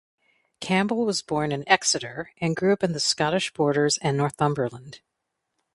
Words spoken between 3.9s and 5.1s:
and Northumberland.